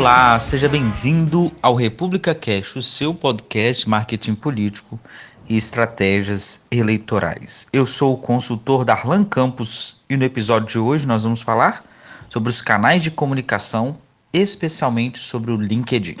Olá, 0.00 0.38
seja 0.38 0.66
bem-vindo 0.66 1.52
ao 1.60 1.74
República 1.74 2.34
Cash, 2.34 2.74
o 2.74 2.80
seu 2.80 3.12
podcast 3.12 3.86
marketing 3.86 4.34
político 4.34 4.98
e 5.46 5.58
estratégias 5.58 6.62
eleitorais. 6.70 7.68
Eu 7.70 7.84
sou 7.84 8.14
o 8.14 8.16
consultor 8.16 8.82
Darlan 8.82 9.24
Campos 9.24 10.00
e 10.08 10.16
no 10.16 10.24
episódio 10.24 10.66
de 10.68 10.78
hoje 10.78 11.06
nós 11.06 11.24
vamos 11.24 11.42
falar 11.42 11.84
sobre 12.30 12.48
os 12.48 12.62
canais 12.62 13.02
de 13.02 13.10
comunicação, 13.10 13.94
especialmente 14.32 15.18
sobre 15.18 15.52
o 15.52 15.56
LinkedIn. 15.56 16.16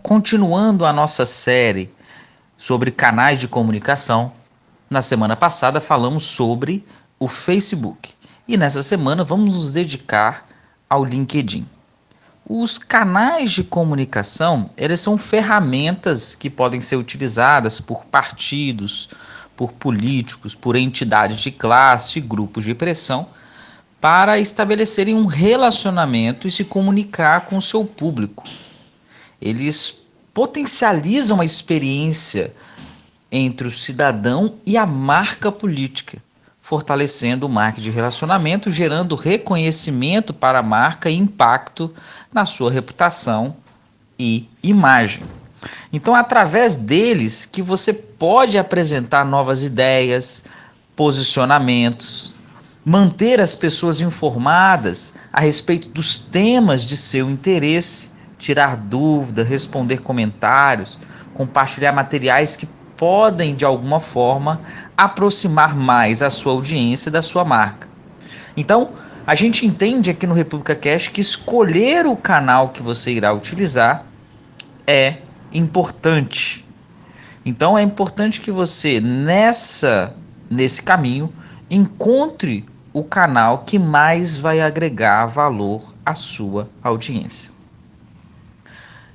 Continuando 0.00 0.86
a 0.86 0.92
nossa 0.92 1.24
série 1.24 1.92
sobre 2.56 2.92
canais 2.92 3.40
de 3.40 3.48
comunicação, 3.48 4.32
na 4.88 5.02
semana 5.02 5.34
passada 5.34 5.80
falamos 5.80 6.22
sobre 6.22 6.86
o 7.18 7.26
Facebook 7.26 8.14
e 8.46 8.56
nessa 8.56 8.82
semana 8.82 9.22
vamos 9.22 9.54
nos 9.54 9.72
dedicar 9.72 10.46
ao 10.88 11.04
LinkedIn. 11.04 11.66
Os 12.44 12.76
canais 12.76 13.52
de 13.52 13.62
comunicação, 13.62 14.68
eles 14.76 15.00
são 15.00 15.16
ferramentas 15.16 16.34
que 16.34 16.50
podem 16.50 16.80
ser 16.80 16.96
utilizadas 16.96 17.80
por 17.80 18.04
partidos, 18.04 19.08
por 19.56 19.72
políticos, 19.72 20.54
por 20.54 20.74
entidades 20.74 21.40
de 21.40 21.52
classe, 21.52 22.20
grupos 22.20 22.64
de 22.64 22.74
pressão, 22.74 23.28
para 24.00 24.40
estabelecerem 24.40 25.14
um 25.14 25.26
relacionamento 25.26 26.48
e 26.48 26.50
se 26.50 26.64
comunicar 26.64 27.42
com 27.42 27.56
o 27.56 27.62
seu 27.62 27.84
público. 27.84 28.44
Eles 29.40 30.02
potencializam 30.34 31.40
a 31.40 31.44
experiência 31.44 32.54
entre 33.30 33.68
o 33.68 33.70
cidadão 33.70 34.54
e 34.66 34.76
a 34.76 34.84
marca 34.84 35.52
política 35.52 36.20
fortalecendo 36.62 37.46
o 37.46 37.48
marketing 37.48 37.82
de 37.82 37.90
relacionamento, 37.90 38.70
gerando 38.70 39.16
reconhecimento 39.16 40.32
para 40.32 40.60
a 40.60 40.62
marca 40.62 41.10
e 41.10 41.16
impacto 41.18 41.92
na 42.32 42.46
sua 42.46 42.70
reputação 42.70 43.56
e 44.16 44.48
imagem. 44.62 45.24
Então, 45.92 46.14
através 46.14 46.76
deles 46.76 47.44
que 47.44 47.60
você 47.60 47.92
pode 47.92 48.56
apresentar 48.56 49.24
novas 49.24 49.64
ideias, 49.64 50.44
posicionamentos, 50.94 52.36
manter 52.84 53.40
as 53.40 53.56
pessoas 53.56 54.00
informadas 54.00 55.14
a 55.32 55.40
respeito 55.40 55.88
dos 55.88 56.16
temas 56.16 56.84
de 56.84 56.96
seu 56.96 57.28
interesse, 57.28 58.10
tirar 58.38 58.76
dúvidas, 58.76 59.48
responder 59.48 59.98
comentários, 59.98 60.96
compartilhar 61.34 61.92
materiais 61.92 62.54
que 62.56 62.68
podem, 63.02 63.56
de 63.56 63.64
alguma 63.64 63.98
forma, 63.98 64.60
aproximar 64.96 65.74
mais 65.74 66.22
a 66.22 66.30
sua 66.30 66.52
audiência 66.52 67.10
da 67.10 67.20
sua 67.20 67.44
marca. 67.44 67.88
Então, 68.56 68.90
a 69.26 69.34
gente 69.34 69.66
entende 69.66 70.08
aqui 70.08 70.24
no 70.24 70.34
República 70.34 70.76
Cash 70.76 71.08
que 71.08 71.20
escolher 71.20 72.06
o 72.06 72.16
canal 72.16 72.68
que 72.68 72.80
você 72.80 73.10
irá 73.10 73.32
utilizar 73.32 74.06
é 74.86 75.16
importante. 75.52 76.64
Então 77.44 77.76
é 77.76 77.82
importante 77.82 78.40
que 78.40 78.52
você 78.52 79.00
nessa 79.00 80.14
nesse 80.48 80.80
caminho 80.80 81.32
encontre 81.68 82.64
o 82.92 83.02
canal 83.02 83.64
que 83.64 83.80
mais 83.80 84.36
vai 84.36 84.60
agregar 84.60 85.26
valor 85.26 85.92
à 86.06 86.14
sua 86.14 86.70
audiência. 86.80 87.50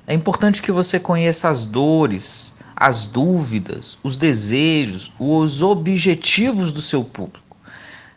É 0.06 0.12
importante 0.12 0.60
que 0.60 0.72
você 0.72 1.00
conheça 1.00 1.48
as 1.48 1.64
dores, 1.64 2.58
as 2.80 3.06
dúvidas, 3.06 3.98
os 4.04 4.16
desejos, 4.16 5.12
os 5.18 5.62
objetivos 5.62 6.70
do 6.70 6.80
seu 6.80 7.02
público. 7.02 7.56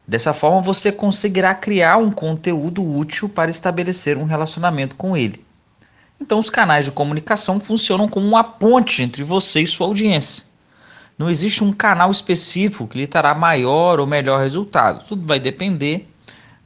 Dessa 0.08 0.34
forma, 0.34 0.62
você 0.62 0.92
conseguirá 0.92 1.56
criar 1.56 1.98
um 1.98 2.12
conteúdo 2.12 2.84
útil 2.84 3.28
para 3.28 3.50
estabelecer 3.50 4.18
um 4.18 4.26
relacionamento 4.26 4.96
com 4.96 5.18
ele. 5.18 5.44
Então, 6.20 6.38
os 6.38 6.52
canais 6.52 6.86
de 6.86 6.92
comunicação 6.92 7.60
funcionam 7.60 8.08
como 8.08 8.28
uma 8.28 8.44
ponte 8.44 9.02
entre 9.02 9.24
você 9.24 9.62
e 9.62 9.68
sua 9.68 9.88
audiência. 9.88 10.46
Não 11.18 11.28
existe 11.28 11.64
um 11.64 11.74
canal 11.74 12.12
específico 12.12 12.88
que 12.88 13.00
lhe 13.00 13.08
trará 13.08 13.34
maior 13.34 14.00
ou 14.00 14.06
melhor 14.06 14.40
resultado. 14.40 15.04
Tudo 15.08 15.26
vai 15.26 15.40
depender 15.40 16.08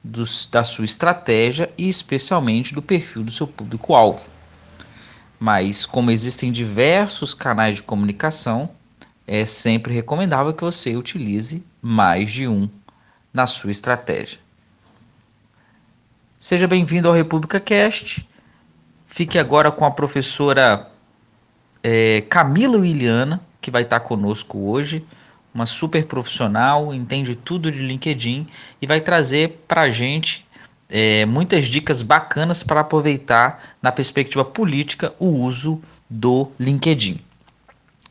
dos, 0.03 0.47
da 0.47 0.65
sua 0.65 0.83
estratégia 0.83 1.71
e, 1.77 1.87
especialmente, 1.87 2.73
do 2.73 2.81
perfil 2.81 3.23
do 3.23 3.31
seu 3.31 3.47
público-alvo. 3.47 4.34
Mas, 5.45 5.85
como 5.85 6.09
existem 6.09 6.51
diversos 6.51 7.35
canais 7.35 7.75
de 7.75 7.83
comunicação, 7.83 8.67
é 9.27 9.45
sempre 9.45 9.93
recomendável 9.93 10.51
que 10.51 10.63
você 10.63 10.97
utilize 10.97 11.63
mais 11.79 12.31
de 12.31 12.47
um 12.47 12.67
na 13.31 13.45
sua 13.45 13.69
estratégia. 13.69 14.39
Seja 16.39 16.67
bem-vindo 16.67 17.07
ao 17.07 17.13
República 17.13 17.59
Cast. 17.59 18.27
Fique 19.05 19.37
agora 19.37 19.71
com 19.71 19.85
a 19.85 19.91
professora 19.91 20.89
é, 21.83 22.21
Camila 22.21 22.79
Williana, 22.79 23.39
que 23.61 23.69
vai 23.69 23.83
estar 23.83 23.99
conosco 23.99 24.57
hoje. 24.67 25.05
Uma 25.53 25.67
super 25.67 26.07
profissional, 26.07 26.91
entende 26.91 27.35
tudo 27.35 27.71
de 27.71 27.77
LinkedIn 27.77 28.47
e 28.81 28.87
vai 28.87 28.99
trazer 28.99 29.63
para 29.67 29.81
a 29.81 29.89
gente 29.91 30.43
é, 30.89 31.25
muitas 31.25 31.65
dicas 31.65 32.01
bacanas 32.01 32.63
para 32.63 32.79
aproveitar 32.81 33.75
na 33.81 33.91
perspectiva 33.91 34.45
política 34.45 35.13
o 35.19 35.27
uso 35.27 35.81
do 36.09 36.49
LinkedIn. 36.59 37.19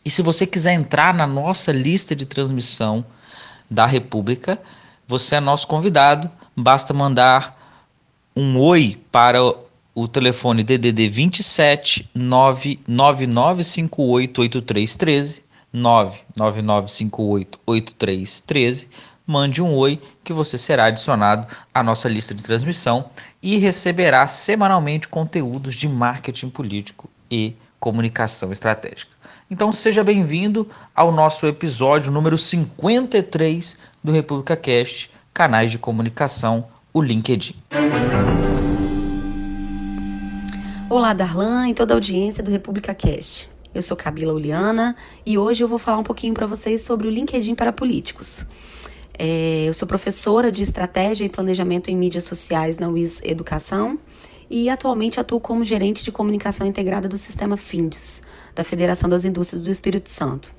E 0.04 0.10
se 0.10 0.22
você 0.22 0.46
quiser 0.46 0.74
entrar 0.74 1.14
na 1.14 1.26
nossa 1.26 1.72
lista 1.72 2.14
de 2.14 2.26
transmissão 2.26 3.04
da 3.70 3.86
República, 3.86 4.60
você 5.06 5.36
é 5.36 5.40
nosso 5.40 5.66
convidado. 5.66 6.30
Basta 6.54 6.92
mandar 6.92 7.58
um 8.36 8.58
oi 8.58 9.00
para 9.10 9.38
o 9.94 10.08
telefone 10.08 10.62
DDD 10.62 11.08
27 11.08 12.10
99958 12.14 14.40
8313 14.40 15.42
99958 15.72 17.58
8313 17.66 18.88
mande 19.26 19.62
um 19.62 19.74
oi 19.74 20.00
que 20.22 20.32
você 20.32 20.58
será 20.58 20.86
adicionado 20.86 21.46
à 21.72 21.82
nossa 21.82 22.08
lista 22.08 22.34
de 22.34 22.42
transmissão 22.42 23.06
e 23.42 23.56
receberá 23.56 24.26
semanalmente 24.26 25.08
conteúdos 25.08 25.74
de 25.74 25.88
marketing 25.88 26.50
político 26.50 27.08
e 27.30 27.54
comunicação 27.80 28.52
estratégica. 28.52 29.12
Então 29.50 29.72
seja 29.72 30.04
bem-vindo 30.04 30.68
ao 30.94 31.10
nosso 31.10 31.46
episódio 31.46 32.12
número 32.12 32.36
53 32.36 33.78
do 34.02 34.12
República 34.12 34.56
Cast, 34.56 35.10
canais 35.32 35.70
de 35.70 35.78
comunicação, 35.78 36.66
o 36.92 37.00
LinkedIn. 37.00 37.54
Olá, 40.88 41.12
Darlan 41.12 41.68
e 41.68 41.74
toda 41.74 41.94
a 41.94 41.96
audiência 41.96 42.42
do 42.42 42.50
República 42.50 42.94
Cast. 42.94 43.48
Eu 43.74 43.82
sou 43.82 43.96
Camila 43.96 44.32
Uliana 44.32 44.94
e 45.26 45.36
hoje 45.36 45.64
eu 45.64 45.68
vou 45.68 45.78
falar 45.78 45.98
um 45.98 46.04
pouquinho 46.04 46.32
para 46.32 46.46
vocês 46.46 46.82
sobre 46.82 47.08
o 47.08 47.10
LinkedIn 47.10 47.54
para 47.54 47.72
políticos. 47.72 48.46
É, 49.16 49.64
eu 49.66 49.74
sou 49.74 49.86
professora 49.86 50.50
de 50.50 50.62
estratégia 50.62 51.24
e 51.24 51.28
planejamento 51.28 51.88
em 51.90 51.96
mídias 51.96 52.24
sociais 52.24 52.78
na 52.78 52.88
UIS 52.88 53.20
Educação 53.22 53.98
e 54.50 54.68
atualmente 54.68 55.20
atuo 55.20 55.40
como 55.40 55.64
gerente 55.64 56.02
de 56.02 56.10
comunicação 56.10 56.66
integrada 56.66 57.08
do 57.08 57.16
sistema 57.16 57.56
FINDES, 57.56 58.22
da 58.54 58.64
Federação 58.64 59.08
das 59.08 59.24
Indústrias 59.24 59.64
do 59.64 59.70
Espírito 59.70 60.10
Santo. 60.10 60.52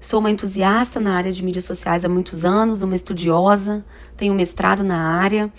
Sou 0.00 0.20
uma 0.20 0.30
entusiasta 0.30 1.00
na 1.00 1.16
área 1.16 1.32
de 1.32 1.42
mídias 1.42 1.64
sociais 1.64 2.04
há 2.04 2.08
muitos 2.08 2.44
anos, 2.44 2.82
uma 2.82 2.96
estudiosa, 2.96 3.84
tenho 4.16 4.34
mestrado 4.34 4.82
na 4.82 5.20
área 5.20 5.52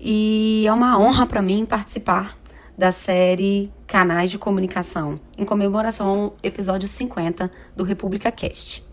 e 0.00 0.64
é 0.66 0.72
uma 0.72 0.98
honra 0.98 1.26
para 1.26 1.42
mim 1.42 1.64
participar 1.64 2.36
da 2.76 2.90
série 2.90 3.70
Canais 3.86 4.30
de 4.30 4.38
Comunicação, 4.38 5.20
em 5.36 5.44
comemoração 5.44 6.08
ao 6.08 6.36
episódio 6.42 6.88
50 6.88 7.50
do 7.76 7.84
República 7.84 8.32
Cast. 8.32 8.84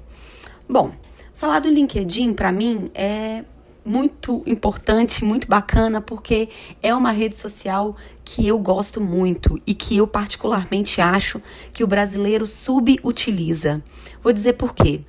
Bom, 0.67 0.91
Falar 1.39 1.59
do 1.59 1.69
LinkedIn, 1.69 2.33
para 2.33 2.51
mim, 2.51 2.91
é 2.93 3.45
muito 3.85 4.43
importante, 4.45 5.23
muito 5.23 5.47
bacana, 5.47 6.01
porque 6.01 6.49
é 6.83 6.93
uma 6.93 7.11
rede 7.11 7.37
social 7.37 7.95
que 8.25 8.45
eu 8.45 8.59
gosto 8.59 8.99
muito 8.99 9.57
e 9.65 9.73
que 9.73 9.95
eu 9.95 10.05
particularmente 10.05 10.99
acho 10.99 11.41
que 11.71 11.81
o 11.81 11.87
brasileiro 11.87 12.45
subutiliza. 12.45 13.81
Vou 14.21 14.33
dizer 14.33 14.55
por 14.55 14.75
quê. 14.75 14.99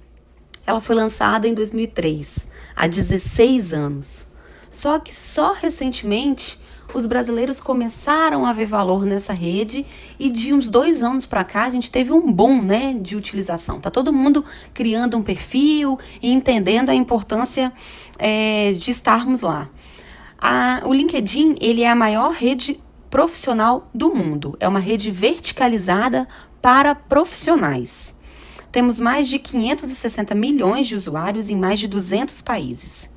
Ela 0.64 0.80
foi 0.80 0.94
lançada 0.94 1.48
em 1.48 1.52
2003, 1.52 2.46
há 2.76 2.86
16 2.86 3.72
anos. 3.72 4.24
Só 4.70 5.00
que 5.00 5.12
só 5.12 5.52
recentemente 5.52 6.60
os 6.94 7.06
brasileiros 7.06 7.60
começaram 7.60 8.44
a 8.44 8.52
ver 8.52 8.66
valor 8.66 9.04
nessa 9.04 9.32
rede 9.32 9.86
e 10.18 10.28
de 10.28 10.52
uns 10.52 10.68
dois 10.68 11.02
anos 11.02 11.26
para 11.26 11.44
cá 11.44 11.64
a 11.64 11.70
gente 11.70 11.90
teve 11.90 12.12
um 12.12 12.32
boom 12.32 12.62
né, 12.62 12.94
de 13.00 13.16
utilização. 13.16 13.80
Tá 13.80 13.90
todo 13.90 14.12
mundo 14.12 14.44
criando 14.72 15.16
um 15.16 15.22
perfil 15.22 15.98
e 16.22 16.30
entendendo 16.32 16.90
a 16.90 16.94
importância 16.94 17.72
é, 18.18 18.72
de 18.72 18.90
estarmos 18.90 19.40
lá. 19.40 19.68
A, 20.38 20.82
o 20.84 20.92
LinkedIn 20.92 21.56
ele 21.60 21.82
é 21.82 21.90
a 21.90 21.94
maior 21.94 22.32
rede 22.32 22.80
profissional 23.10 23.90
do 23.94 24.14
mundo. 24.14 24.56
É 24.60 24.68
uma 24.68 24.80
rede 24.80 25.10
verticalizada 25.10 26.26
para 26.62 26.94
profissionais. 26.94 28.16
Temos 28.70 29.00
mais 29.00 29.28
de 29.28 29.38
560 29.38 30.34
milhões 30.34 30.86
de 30.86 30.94
usuários 30.94 31.50
em 31.50 31.56
mais 31.56 31.80
de 31.80 31.88
200 31.88 32.40
países. 32.40 33.10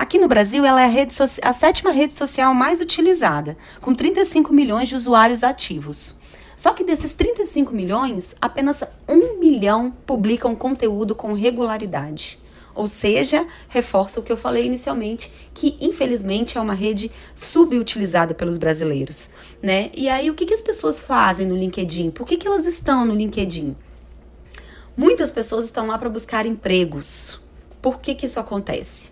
Aqui 0.00 0.18
no 0.18 0.28
Brasil, 0.28 0.64
ela 0.64 0.80
é 0.80 0.86
a, 0.86 1.50
a 1.50 1.52
sétima 1.52 1.90
rede 1.90 2.14
social 2.14 2.54
mais 2.54 2.80
utilizada, 2.80 3.54
com 3.82 3.94
35 3.94 4.50
milhões 4.50 4.88
de 4.88 4.96
usuários 4.96 5.44
ativos. 5.44 6.16
Só 6.56 6.72
que 6.72 6.82
desses 6.82 7.12
35 7.12 7.70
milhões, 7.74 8.34
apenas 8.40 8.82
1 9.06 9.38
milhão 9.38 9.92
publicam 10.06 10.56
conteúdo 10.56 11.14
com 11.14 11.34
regularidade. 11.34 12.38
Ou 12.74 12.88
seja, 12.88 13.46
reforça 13.68 14.18
o 14.18 14.22
que 14.22 14.32
eu 14.32 14.38
falei 14.38 14.64
inicialmente, 14.64 15.30
que 15.52 15.76
infelizmente 15.82 16.56
é 16.56 16.60
uma 16.62 16.72
rede 16.72 17.12
subutilizada 17.34 18.32
pelos 18.32 18.56
brasileiros, 18.56 19.28
né? 19.60 19.90
E 19.94 20.08
aí, 20.08 20.30
o 20.30 20.34
que, 20.34 20.46
que 20.46 20.54
as 20.54 20.62
pessoas 20.62 20.98
fazem 20.98 21.46
no 21.46 21.54
LinkedIn? 21.54 22.10
Por 22.10 22.26
que, 22.26 22.38
que 22.38 22.48
elas 22.48 22.64
estão 22.64 23.04
no 23.04 23.14
LinkedIn? 23.14 23.76
Muitas 24.96 25.30
pessoas 25.30 25.66
estão 25.66 25.88
lá 25.88 25.98
para 25.98 26.08
buscar 26.08 26.46
empregos. 26.46 27.38
Por 27.82 28.00
que, 28.00 28.14
que 28.14 28.24
isso 28.24 28.40
acontece? 28.40 29.09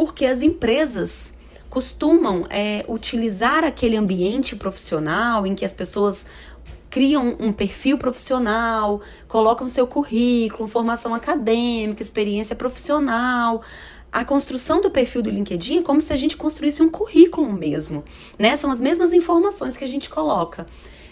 Porque 0.00 0.24
as 0.24 0.40
empresas 0.40 1.30
costumam 1.68 2.46
é, 2.48 2.86
utilizar 2.88 3.64
aquele 3.64 3.98
ambiente 3.98 4.56
profissional 4.56 5.46
em 5.46 5.54
que 5.54 5.62
as 5.62 5.74
pessoas 5.74 6.24
criam 6.88 7.36
um 7.38 7.52
perfil 7.52 7.98
profissional, 7.98 9.02
colocam 9.28 9.68
seu 9.68 9.86
currículo, 9.86 10.70
formação 10.70 11.14
acadêmica, 11.14 12.02
experiência 12.02 12.56
profissional. 12.56 13.60
A 14.10 14.24
construção 14.24 14.80
do 14.80 14.90
perfil 14.90 15.20
do 15.20 15.28
LinkedIn 15.28 15.80
é 15.80 15.82
como 15.82 16.00
se 16.00 16.14
a 16.14 16.16
gente 16.16 16.34
construísse 16.34 16.82
um 16.82 16.88
currículo 16.88 17.52
mesmo, 17.52 18.02
né? 18.38 18.56
São 18.56 18.70
as 18.70 18.80
mesmas 18.80 19.12
informações 19.12 19.76
que 19.76 19.84
a 19.84 19.88
gente 19.88 20.08
coloca. 20.08 20.66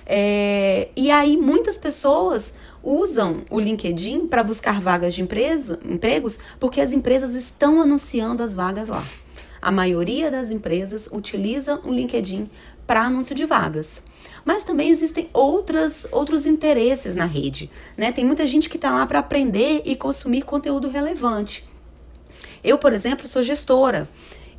É, 0.06 0.88
e 0.96 1.11
aí 1.11 1.37
muitas 1.37 1.76
pessoas 1.76 2.55
usam 2.88 3.43
o 3.50 3.61
LinkedIn 3.61 4.26
para 4.29 4.43
buscar 4.43 4.81
vagas 4.81 5.12
de 5.12 5.20
empresa, 5.20 5.79
empregos 5.85 6.38
porque 6.58 6.81
as 6.81 6.90
empresas 6.90 7.35
estão 7.35 7.82
anunciando 7.82 8.43
as 8.43 8.55
vagas 8.55 8.88
lá. 8.88 9.05
A 9.61 9.70
maioria 9.70 10.31
das 10.31 10.50
empresas 10.50 11.06
utiliza 11.12 11.79
o 11.85 11.93
LinkedIn 11.93 12.49
para 12.87 13.02
anúncio 13.02 13.35
de 13.35 13.44
vagas. 13.44 14.00
Mas 14.43 14.64
também 14.64 14.88
existem 14.88 15.29
outras, 15.35 16.06
outros 16.11 16.46
interesses 16.46 17.14
na 17.14 17.26
rede. 17.26 17.70
Né? 17.94 18.11
Tem 18.11 18.25
muita 18.25 18.46
gente 18.46 18.70
que 18.70 18.76
está 18.76 18.91
lá 18.91 19.05
para 19.05 19.19
aprender 19.19 19.82
e 19.84 19.94
consumir 19.94 20.43
conteúdo 20.43 20.88
relevante. 20.88 21.69
Eu, 22.64 22.79
por 22.79 22.94
exemplo, 22.94 23.29
sou 23.29 23.43
gestora. 23.43 24.08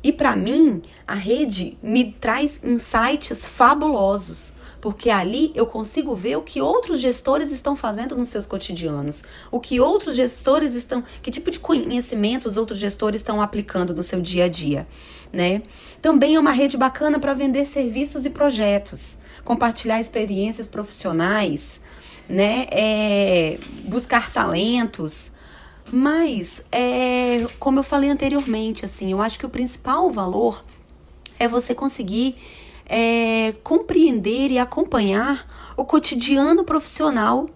E 0.04 0.12
para 0.12 0.36
mim, 0.36 0.80
a 1.06 1.14
rede 1.14 1.76
me 1.82 2.12
traz 2.12 2.60
insights 2.62 3.46
fabulosos 3.46 4.52
porque 4.80 5.10
ali 5.10 5.52
eu 5.54 5.66
consigo 5.66 6.14
ver 6.14 6.36
o 6.36 6.42
que 6.42 6.60
outros 6.60 7.00
gestores 7.00 7.52
estão 7.52 7.76
fazendo 7.76 8.16
nos 8.16 8.28
seus 8.30 8.46
cotidianos, 8.46 9.22
o 9.50 9.60
que 9.60 9.78
outros 9.78 10.16
gestores 10.16 10.74
estão, 10.74 11.04
que 11.22 11.30
tipo 11.30 11.50
de 11.50 11.60
conhecimentos 11.60 12.56
outros 12.56 12.78
gestores 12.78 13.20
estão 13.20 13.42
aplicando 13.42 13.94
no 13.94 14.02
seu 14.02 14.20
dia 14.20 14.44
a 14.44 14.48
dia, 14.48 14.88
né? 15.32 15.62
Também 16.00 16.34
é 16.34 16.40
uma 16.40 16.52
rede 16.52 16.76
bacana 16.76 17.18
para 17.18 17.34
vender 17.34 17.66
serviços 17.66 18.24
e 18.24 18.30
projetos, 18.30 19.18
compartilhar 19.44 20.00
experiências 20.00 20.66
profissionais, 20.66 21.80
né? 22.28 22.66
É, 22.70 23.58
buscar 23.84 24.32
talentos. 24.32 25.30
Mas, 25.92 26.62
é, 26.70 27.46
como 27.58 27.80
eu 27.80 27.82
falei 27.82 28.08
anteriormente, 28.08 28.84
assim, 28.84 29.10
eu 29.10 29.20
acho 29.20 29.38
que 29.38 29.44
o 29.44 29.50
principal 29.50 30.10
valor 30.10 30.62
é 31.38 31.48
você 31.48 31.74
conseguir 31.74 32.36
é, 32.90 33.54
compreender 34.20 34.50
e 34.50 34.58
acompanhar 34.58 35.46
o 35.76 35.84
cotidiano 35.84 36.62
profissional 36.62 37.48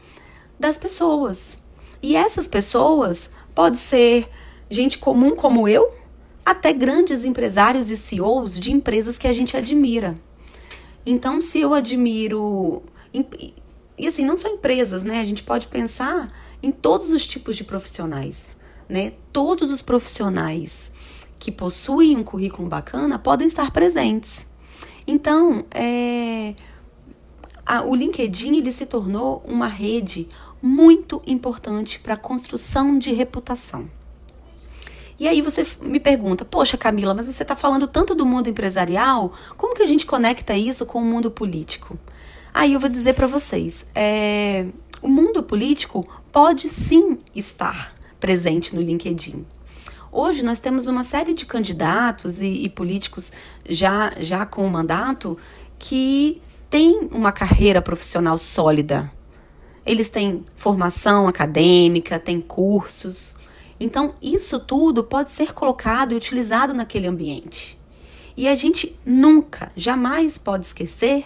das 0.59 0.79
pessoas. 0.79 1.59
E 2.03 2.17
essas 2.17 2.49
pessoas 2.49 3.31
pode 3.55 3.77
ser 3.77 4.29
gente 4.71 4.99
comum 4.99 5.37
como 5.37 5.69
eu, 5.69 5.95
até 6.45 6.73
grandes 6.73 7.25
empresários 7.25 7.91
e 7.91 7.97
CEOs 7.97 8.59
de 8.59 8.73
empresas 8.73 9.19
que 9.19 9.29
a 9.29 9.33
gente 9.33 9.57
admira. 9.57 10.17
Então, 11.07 11.41
se 11.41 11.61
eu 11.61 11.75
admiro. 11.75 12.83
E 13.97 14.09
assim, 14.09 14.25
não 14.25 14.37
são 14.37 14.55
empresas, 14.55 15.03
né? 15.03 15.21
A 15.21 15.25
gente 15.25 15.43
pode 15.43 15.69
pensar 15.69 16.33
em 16.63 16.73
todos 16.73 17.11
os 17.11 17.27
tipos 17.27 17.57
de 17.57 17.65
profissionais, 17.65 18.57
né? 18.89 19.13
Todos 19.33 19.71
os 19.71 19.83
profissionais 19.83 20.91
que 21.39 21.53
possuem 21.53 22.17
um 22.17 22.25
currículo 22.25 22.69
bacana 22.69 23.19
podem 23.19 23.47
estar 23.47 23.71
presentes. 23.71 24.47
Então, 25.07 25.65
é, 25.71 26.55
a, 27.65 27.83
o 27.83 27.95
LinkedIn 27.95 28.57
ele 28.57 28.73
se 28.73 28.87
tornou 28.87 29.43
uma 29.47 29.69
rede 29.69 30.29
muito 30.63 31.23
importante 31.27 31.99
para 31.99 32.15
a 32.15 32.17
construção 32.17 32.99
de 32.99 33.13
reputação. 33.13 33.89
E 35.19 35.29
aí 35.29 35.41
você 35.41 35.65
me 35.81 36.01
pergunta, 36.01 36.45
poxa 36.45 36.77
Camila, 36.77 37.15
mas 37.15 37.27
você 37.27 37.43
está 37.43 37.55
falando 37.55 37.87
tanto 37.87 38.15
do 38.15 38.27
mundo 38.27 38.49
empresarial, 38.49 39.33
como 39.57 39.75
que 39.75 39.83
a 39.83 39.87
gente 39.87 40.07
conecta 40.07 40.57
isso 40.57 40.85
com 40.85 40.99
o 40.99 41.05
mundo 41.05 41.31
político? 41.31 41.97
Aí 42.53 42.73
eu 42.73 42.81
vou 42.81 42.89
dizer 42.89 43.15
para 43.15 43.27
vocês, 43.27 43.87
é, 43.95 44.67
o 45.03 45.09
mundo 45.09 45.43
político 45.43 46.07
pode 46.33 46.69
sim 46.69 47.19
estar 47.35 47.95
presente 48.19 48.75
no 48.75 48.81
LinkedIn. 48.81 49.45
Hoje 50.17 50.45
nós 50.45 50.61
temos 50.61 50.87
uma 50.87 51.03
série 51.03 51.35
de 51.35 51.45
candidatos 51.45 52.41
e, 52.41 52.47
e 52.47 52.69
políticos 52.69 53.33
já, 53.69 54.13
já 54.21 54.47
com 54.47 54.65
mandato 54.69 55.37
que 55.77 56.41
têm 56.71 57.09
uma 57.11 57.33
carreira 57.33 57.83
profissional 57.83 58.39
sólida. 58.39 59.11
Eles 59.85 60.09
têm 60.11 60.45
formação 60.55 61.27
acadêmica, 61.27 62.21
têm 62.21 62.41
cursos. 62.41 63.35
Então, 63.81 64.15
isso 64.23 64.61
tudo 64.61 65.03
pode 65.03 65.33
ser 65.33 65.53
colocado 65.53 66.13
e 66.13 66.17
utilizado 66.17 66.73
naquele 66.73 67.09
ambiente. 67.09 67.77
E 68.37 68.47
a 68.47 68.55
gente 68.55 68.95
nunca, 69.05 69.73
jamais 69.75 70.39
pode 70.39 70.65
esquecer 70.65 71.25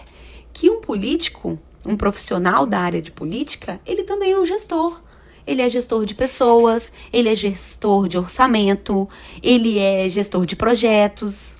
que 0.51 0.67
um 0.67 0.81
político, 0.81 1.59
um 1.85 1.95
profissional 1.95 2.65
da 2.65 2.79
área 2.79 3.03
de 3.03 3.11
política, 3.11 3.79
ele 3.85 4.01
também 4.01 4.31
é 4.31 4.39
um 4.39 4.47
gestor 4.47 4.99
ele 5.49 5.63
é 5.63 5.69
gestor 5.69 6.05
de 6.05 6.13
pessoas, 6.13 6.91
ele 7.11 7.27
é 7.27 7.35
gestor 7.35 8.07
de 8.07 8.19
orçamento, 8.19 9.09
ele 9.41 9.79
é 9.79 10.07
gestor 10.07 10.45
de 10.45 10.55
projetos. 10.55 11.57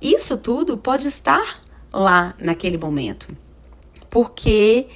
Isso 0.00 0.38
tudo 0.38 0.78
pode 0.78 1.08
estar 1.08 1.62
lá 1.92 2.34
naquele 2.40 2.78
momento, 2.78 3.36
porque 4.08 4.86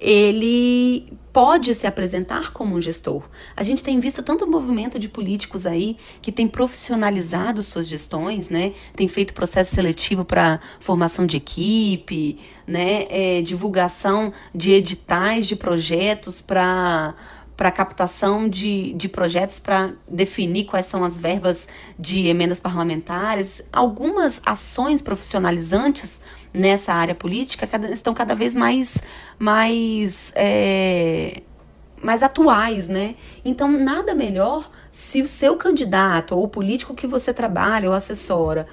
ele 0.00 1.18
pode 1.32 1.74
se 1.74 1.84
apresentar 1.84 2.52
como 2.52 2.76
um 2.76 2.80
gestor. 2.80 3.24
A 3.56 3.64
gente 3.64 3.82
tem 3.82 3.98
visto 3.98 4.22
tanto 4.22 4.46
movimento 4.46 4.96
de 5.00 5.08
políticos 5.08 5.66
aí 5.66 5.96
que 6.22 6.30
tem 6.30 6.46
profissionalizado 6.46 7.60
suas 7.60 7.88
gestões, 7.88 8.50
né? 8.50 8.72
Tem 8.94 9.08
feito 9.08 9.34
processo 9.34 9.74
seletivo 9.74 10.24
para 10.24 10.60
formação 10.78 11.26
de 11.26 11.38
equipe, 11.38 12.38
né? 12.68 13.06
É, 13.10 13.42
divulgação 13.42 14.32
de 14.54 14.70
editais 14.70 15.48
de 15.48 15.56
projetos 15.56 16.40
para 16.40 17.16
para 17.56 17.70
captação 17.70 18.48
de, 18.48 18.92
de 18.94 19.08
projetos 19.08 19.60
para 19.60 19.92
definir 20.08 20.64
quais 20.64 20.86
são 20.86 21.04
as 21.04 21.16
verbas 21.16 21.68
de 21.98 22.26
emendas 22.26 22.60
parlamentares. 22.60 23.62
Algumas 23.72 24.40
ações 24.44 25.00
profissionalizantes 25.00 26.20
nessa 26.52 26.92
área 26.92 27.14
política 27.14 27.66
cada, 27.66 27.90
estão 27.92 28.12
cada 28.12 28.34
vez 28.34 28.54
mais, 28.54 28.98
mais, 29.38 30.32
é, 30.34 31.42
mais 32.02 32.22
atuais, 32.22 32.88
né? 32.88 33.14
Então, 33.44 33.70
nada 33.70 34.14
melhor 34.14 34.70
se 34.90 35.22
o 35.22 35.28
seu 35.28 35.56
candidato 35.56 36.36
ou 36.36 36.44
o 36.44 36.48
político 36.48 36.94
que 36.94 37.06
você 37.06 37.32
trabalha 37.32 37.88
ou 37.88 37.94
assessora, 37.94 38.66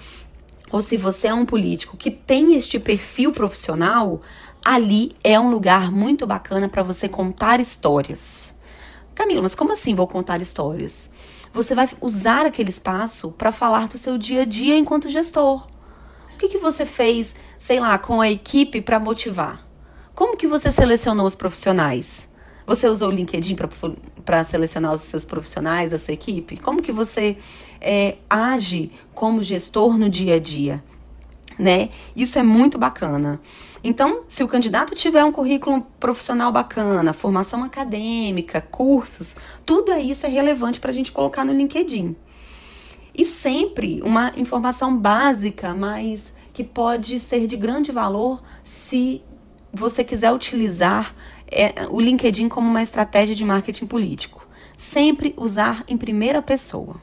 ou 0.71 0.81
se 0.81 0.97
você 0.97 1.27
é 1.27 1.33
um 1.33 1.45
político 1.45 1.97
que 1.97 2.09
tem 2.09 2.55
este 2.55 2.79
perfil 2.79 3.31
profissional, 3.31 4.21
ali 4.63 5.11
é 5.23 5.39
um 5.39 5.51
lugar 5.51 5.91
muito 5.91 6.25
bacana 6.25 6.69
para 6.69 6.81
você 6.81 7.09
contar 7.09 7.59
histórias. 7.59 8.55
Camila, 9.21 9.43
mas 9.43 9.53
como 9.53 9.71
assim 9.71 9.93
vou 9.93 10.07
contar 10.07 10.41
histórias? 10.41 11.07
Você 11.53 11.75
vai 11.75 11.87
usar 12.01 12.43
aquele 12.47 12.71
espaço 12.71 13.31
para 13.31 13.51
falar 13.51 13.87
do 13.87 13.95
seu 13.95 14.17
dia 14.17 14.41
a 14.41 14.45
dia 14.45 14.75
enquanto 14.75 15.11
gestor. 15.11 15.67
O 16.33 16.37
que, 16.39 16.49
que 16.49 16.57
você 16.57 16.87
fez, 16.87 17.35
sei 17.59 17.79
lá, 17.79 17.99
com 17.99 18.19
a 18.19 18.31
equipe 18.31 18.81
para 18.81 18.99
motivar? 18.99 19.63
Como 20.15 20.35
que 20.35 20.47
você 20.47 20.71
selecionou 20.71 21.27
os 21.27 21.35
profissionais? 21.35 22.27
Você 22.65 22.87
usou 22.87 23.09
o 23.09 23.11
LinkedIn 23.11 23.55
para 24.25 24.43
selecionar 24.43 24.91
os 24.91 25.01
seus 25.01 25.23
profissionais 25.23 25.91
da 25.91 25.99
sua 25.99 26.15
equipe? 26.15 26.57
Como 26.57 26.81
que 26.81 26.91
você 26.91 27.37
é, 27.79 28.17
age 28.27 28.91
como 29.13 29.43
gestor 29.43 29.99
no 29.99 30.09
dia 30.09 30.37
a 30.37 30.39
dia? 30.39 30.83
Né? 31.61 31.89
Isso 32.15 32.39
é 32.39 32.43
muito 32.43 32.79
bacana. 32.79 33.39
Então, 33.83 34.23
se 34.27 34.43
o 34.43 34.47
candidato 34.47 34.95
tiver 34.95 35.23
um 35.23 35.31
currículo 35.31 35.85
profissional 35.99 36.51
bacana, 36.51 37.13
formação 37.13 37.63
acadêmica, 37.63 38.59
cursos, 38.61 39.35
tudo 39.63 39.95
isso 39.95 40.25
é 40.25 40.29
relevante 40.29 40.79
para 40.79 40.89
a 40.89 40.93
gente 40.93 41.11
colocar 41.11 41.45
no 41.45 41.53
LinkedIn. 41.53 42.15
E 43.13 43.25
sempre 43.25 44.01
uma 44.03 44.31
informação 44.37 44.97
básica, 44.97 45.71
mas 45.75 46.33
que 46.51 46.63
pode 46.63 47.19
ser 47.19 47.45
de 47.45 47.57
grande 47.57 47.91
valor 47.91 48.41
se 48.65 49.21
você 49.71 50.03
quiser 50.03 50.31
utilizar 50.31 51.13
é, 51.47 51.87
o 51.91 52.01
LinkedIn 52.01 52.49
como 52.49 52.67
uma 52.67 52.81
estratégia 52.81 53.35
de 53.35 53.45
marketing 53.45 53.85
político. 53.85 54.47
Sempre 54.75 55.35
usar 55.37 55.83
em 55.87 55.95
primeira 55.95 56.41
pessoa. 56.41 56.95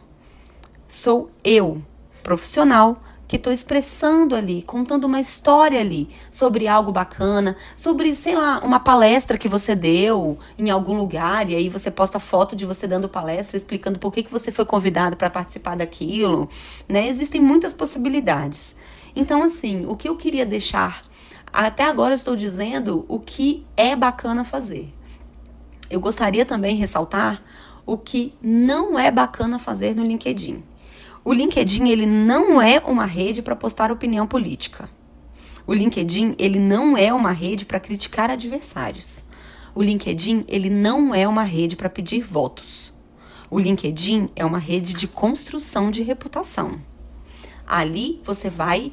Sou 0.88 1.30
eu 1.44 1.80
profissional 2.24 3.00
que 3.28 3.37
estou 3.37 3.52
expressando 3.52 4.35
ali, 4.35 4.62
contando 4.62 5.04
uma 5.04 5.20
história 5.20 5.78
ali 5.78 6.08
sobre 6.30 6.66
algo 6.66 6.90
bacana, 6.90 7.56
sobre, 7.76 8.16
sei 8.16 8.35
lá, 8.35 8.61
uma 8.64 8.80
palestra 8.80 9.37
que 9.37 9.49
você 9.49 9.76
deu 9.76 10.38
em 10.58 10.70
algum 10.70 10.97
lugar 10.97 11.49
e 11.50 11.54
aí 11.54 11.68
você 11.68 11.90
posta 11.90 12.18
foto 12.18 12.56
de 12.56 12.64
você 12.64 12.87
dando 12.87 13.08
palestra 13.08 13.58
explicando 13.58 13.99
por 13.99 14.11
que, 14.11 14.23
que 14.23 14.32
você 14.32 14.50
foi 14.50 14.64
convidado 14.64 15.16
para 15.16 15.28
participar 15.28 15.76
daquilo, 15.76 16.49
né? 16.88 17.06
Existem 17.06 17.40
muitas 17.40 17.75
possibilidades. 17.75 18.75
Então, 19.14 19.42
assim, 19.42 19.85
o 19.87 19.94
que 19.94 20.08
eu 20.08 20.16
queria 20.16 20.47
deixar 20.47 21.02
até 21.52 21.85
agora 21.85 22.12
eu 22.12 22.16
estou 22.16 22.37
dizendo 22.37 23.04
o 23.08 23.18
que 23.18 23.66
é 23.76 23.97
bacana 23.97 24.44
fazer. 24.44 24.92
Eu 25.90 26.00
gostaria 26.00 26.44
também 26.44 26.76
ressaltar 26.76 27.42
o 27.87 27.97
que 27.97 28.35
não 28.42 28.99
é 28.99 29.11
bacana 29.11 29.58
fazer 29.58 29.94
no 29.94 30.04
LinkedIn. 30.04 30.62
O 31.28 31.32
LinkedIn 31.35 31.87
ele 31.90 32.06
não 32.06 32.58
é 32.58 32.78
uma 32.78 33.04
rede 33.04 33.42
para 33.42 33.54
postar 33.54 33.92
opinião 33.92 34.26
política. 34.26 34.88
O 35.66 35.75
LinkedIn 35.75 36.35
ele 36.38 36.58
não 36.58 36.97
é 36.97 37.12
uma 37.12 37.32
rede 37.32 37.66
para 37.66 37.78
criticar 37.78 38.30
adversários. 38.30 39.23
O 39.75 39.82
LinkedIn 39.82 40.47
ele 40.49 40.70
não 40.70 41.14
é 41.14 41.28
uma 41.28 41.42
rede 41.42 41.76
para 41.76 41.90
pedir 41.90 42.23
votos. 42.23 42.94
O 43.50 43.58
LinkedIn 43.58 44.30
é 44.35 44.42
uma 44.42 44.56
rede 44.56 44.94
de 44.94 45.06
construção 45.06 45.90
de 45.90 46.02
reputação. 46.02 46.80
Ali 47.66 48.23
você 48.25 48.49
vai, 48.49 48.90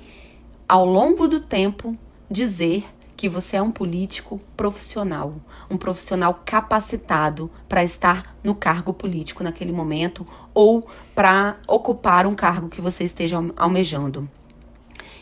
ao 0.68 0.86
longo 0.86 1.30
do 1.30 1.40
tempo, 1.40 1.98
dizer 2.30 2.84
que 3.18 3.30
você 3.30 3.58
é 3.58 3.62
um 3.62 3.72
político 3.72 4.40
profissional, 4.58 5.36
um 5.70 5.78
profissional 5.78 6.42
capacitado 6.46 7.50
para 7.70 7.84
estar 7.84 8.36
no 8.44 8.54
cargo 8.54 8.94
político 8.94 9.44
naquele 9.44 9.72
momento 9.72 10.26
ou 10.54 10.88
para 11.14 11.58
ocupar 11.68 12.26
um 12.26 12.36
cargo 12.36 12.70
que 12.70 12.82
você 12.82 13.04
esteja 13.04 13.38
almejando. 13.56 14.30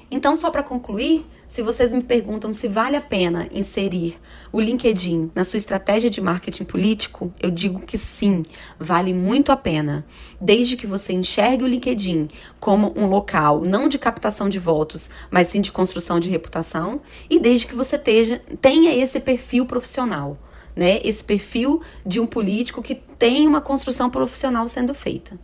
Então, 0.09 0.35
só 0.35 0.51
para 0.51 0.63
concluir, 0.63 1.25
se 1.53 1.61
vocês 1.61 1.93
me 1.93 2.01
perguntam 2.01 2.51
se 2.51 2.67
vale 2.67 2.95
a 2.95 3.01
pena 3.01 3.47
inserir 3.51 4.19
o 4.51 4.59
LinkedIn 4.59 5.29
na 5.35 5.45
sua 5.45 5.57
estratégia 5.57 6.09
de 6.09 6.19
marketing 6.19 6.63
político, 6.63 7.31
eu 7.39 7.51
digo 7.51 7.79
que 7.81 7.95
sim, 7.95 8.41
vale 8.79 9.13
muito 9.13 9.51
a 9.51 9.55
pena. 9.55 10.03
Desde 10.41 10.75
que 10.75 10.87
você 10.87 11.13
enxergue 11.13 11.63
o 11.63 11.67
LinkedIn 11.67 12.27
como 12.59 12.91
um 12.97 13.05
local 13.05 13.61
não 13.61 13.87
de 13.87 13.99
captação 13.99 14.49
de 14.49 14.57
votos, 14.57 15.11
mas 15.29 15.47
sim 15.47 15.61
de 15.61 15.71
construção 15.71 16.19
de 16.19 16.27
reputação, 16.27 16.99
e 17.29 17.39
desde 17.39 17.67
que 17.67 17.75
você 17.75 17.99
teja, 17.99 18.41
tenha 18.59 18.91
esse 18.91 19.19
perfil 19.19 19.67
profissional. 19.67 20.39
Né, 20.75 21.01
esse 21.03 21.23
perfil 21.23 21.83
de 22.03 22.19
um 22.19 22.25
político 22.25 22.81
que 22.81 22.95
tem 22.95 23.47
uma 23.47 23.61
construção 23.61 24.09
profissional 24.09 24.67
sendo 24.67 24.91
feita. 24.95 25.39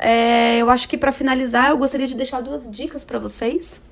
É, 0.00 0.58
eu 0.58 0.68
acho 0.68 0.88
que 0.88 0.98
para 0.98 1.12
finalizar, 1.12 1.70
eu 1.70 1.78
gostaria 1.78 2.08
de 2.08 2.16
deixar 2.16 2.40
duas 2.40 2.68
dicas 2.68 3.04
para 3.04 3.20
vocês. 3.20 3.85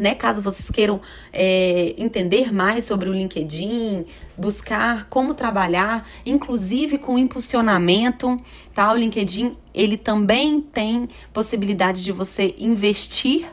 Né, 0.00 0.14
caso 0.14 0.40
vocês 0.40 0.70
queiram 0.70 0.98
é, 1.30 1.94
entender 1.98 2.50
mais 2.54 2.86
sobre 2.86 3.10
o 3.10 3.12
LinkedIn, 3.12 4.06
buscar 4.34 5.06
como 5.10 5.34
trabalhar, 5.34 6.08
inclusive 6.24 6.96
com 6.96 7.18
impulsionamento, 7.18 8.40
tá? 8.74 8.90
O 8.94 8.96
LinkedIn 8.96 9.58
ele 9.74 9.98
também 9.98 10.58
tem 10.58 11.06
possibilidade 11.34 12.02
de 12.02 12.12
você 12.12 12.54
investir 12.58 13.52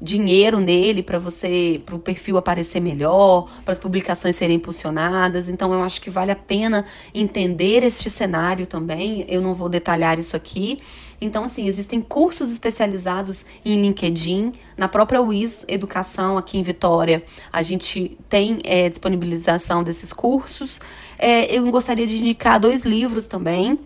dinheiro 0.00 0.60
nele 0.60 1.02
para 1.02 1.18
você, 1.18 1.80
para 1.84 1.94
o 1.94 1.98
perfil 1.98 2.36
aparecer 2.36 2.80
melhor, 2.80 3.48
para 3.64 3.72
as 3.72 3.78
publicações 3.78 4.36
serem 4.36 4.56
impulsionadas. 4.56 5.48
Então 5.48 5.72
eu 5.72 5.82
acho 5.82 6.00
que 6.00 6.10
vale 6.10 6.30
a 6.30 6.36
pena 6.36 6.84
entender 7.14 7.82
este 7.82 8.10
cenário 8.10 8.66
também. 8.66 9.24
Eu 9.28 9.40
não 9.40 9.54
vou 9.54 9.68
detalhar 9.68 10.18
isso 10.18 10.36
aqui, 10.36 10.80
então, 11.20 11.44
assim, 11.44 11.66
existem 11.66 12.00
cursos 12.00 12.50
especializados 12.50 13.44
em 13.64 13.80
LinkedIn. 13.80 14.52
Na 14.76 14.88
própria 14.88 15.20
WIS 15.20 15.64
Educação, 15.66 16.36
aqui 16.36 16.58
em 16.58 16.62
Vitória, 16.62 17.24
a 17.52 17.62
gente 17.62 18.16
tem 18.28 18.60
é, 18.64 18.88
disponibilização 18.88 19.82
desses 19.82 20.12
cursos. 20.12 20.80
É, 21.18 21.54
eu 21.54 21.70
gostaria 21.70 22.06
de 22.06 22.18
indicar 22.18 22.60
dois 22.60 22.84
livros 22.84 23.26
também. 23.26 23.78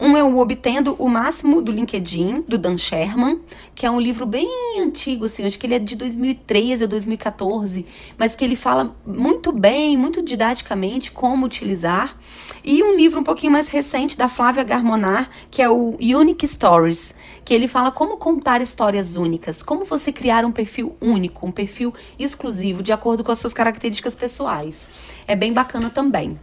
Um 0.00 0.16
é 0.16 0.22
o 0.22 0.38
Obtendo 0.38 0.94
o 0.96 1.08
Máximo 1.08 1.60
do 1.60 1.72
LinkedIn, 1.72 2.42
do 2.42 2.56
Dan 2.56 2.78
Sherman, 2.78 3.40
que 3.74 3.84
é 3.84 3.90
um 3.90 3.98
livro 3.98 4.24
bem 4.24 4.48
antigo, 4.80 5.24
assim, 5.24 5.44
acho 5.44 5.58
que 5.58 5.66
ele 5.66 5.74
é 5.74 5.78
de 5.80 5.96
2013 5.96 6.84
ou 6.84 6.88
2014, 6.88 7.84
mas 8.16 8.36
que 8.36 8.44
ele 8.44 8.54
fala 8.54 8.96
muito 9.04 9.50
bem, 9.50 9.96
muito 9.96 10.22
didaticamente 10.22 11.10
como 11.10 11.44
utilizar. 11.44 12.16
E 12.62 12.80
um 12.80 12.94
livro 12.94 13.18
um 13.18 13.24
pouquinho 13.24 13.52
mais 13.52 13.66
recente 13.66 14.16
da 14.16 14.28
Flávia 14.28 14.62
Garmonar, 14.62 15.28
que 15.50 15.60
é 15.60 15.68
o 15.68 15.96
Unique 16.00 16.46
Stories, 16.46 17.12
que 17.44 17.52
ele 17.52 17.66
fala 17.66 17.90
como 17.90 18.18
contar 18.18 18.62
histórias 18.62 19.16
únicas, 19.16 19.64
como 19.64 19.84
você 19.84 20.12
criar 20.12 20.44
um 20.44 20.52
perfil 20.52 20.96
único, 21.00 21.44
um 21.44 21.50
perfil 21.50 21.92
exclusivo, 22.16 22.84
de 22.84 22.92
acordo 22.92 23.24
com 23.24 23.32
as 23.32 23.38
suas 23.40 23.52
características 23.52 24.14
pessoais. 24.14 24.88
É 25.26 25.34
bem 25.34 25.52
bacana 25.52 25.90
também, 25.90 26.38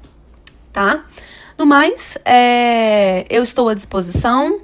tá? 0.73 1.05
No 1.57 1.65
mais, 1.65 2.17
é, 2.25 3.25
eu 3.29 3.41
estou 3.41 3.69
à 3.69 3.73
disposição 3.73 4.59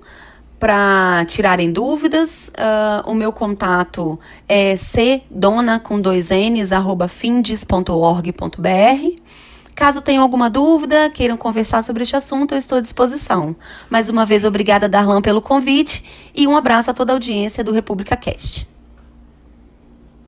para 0.60 1.26
tirarem 1.26 1.72
dúvidas. 1.72 2.50
Uh, 2.50 3.10
o 3.10 3.16
meu 3.16 3.32
contato 3.32 4.20
é 4.48 4.76
cdona 4.76 5.80
com 5.80 6.00
dois 6.00 6.30
n's 6.30 6.72
arroba 6.72 7.08
findes.org.br. 7.08 8.32
Caso 9.74 10.02
tenham 10.02 10.22
alguma 10.22 10.50
dúvida, 10.50 11.10
queiram 11.10 11.38
conversar 11.38 11.82
sobre 11.82 12.04
este 12.04 12.16
assunto, 12.16 12.54
eu 12.54 12.60
estou 12.60 12.78
à 12.78 12.82
disposição. 12.82 13.56
Mais 13.90 14.10
uma 14.10 14.26
vez, 14.26 14.44
obrigada, 14.44 14.88
Darlan, 14.88 15.22
pelo 15.22 15.42
convite 15.42 16.04
e 16.36 16.46
um 16.46 16.56
abraço 16.56 16.92
a 16.92 16.94
toda 16.94 17.14
a 17.14 17.16
audiência 17.16 17.64
do 17.64 17.72
República 17.72 18.16
Cast. 18.18 18.68